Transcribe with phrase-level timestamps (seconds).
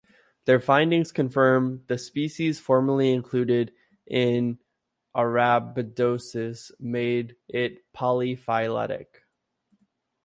[0.45, 3.71] Their findings confirm the species formerly included
[4.07, 4.57] in
[5.15, 9.05] "Arabidopsis" made it polyphyletic.